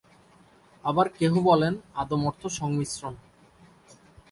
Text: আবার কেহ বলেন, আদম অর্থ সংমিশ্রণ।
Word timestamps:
আবার 0.83 1.07
কেহ 1.17 1.33
বলেন, 1.39 1.73
আদম 1.95 2.21
অর্থ 2.25 2.41
সংমিশ্রণ। 2.59 3.13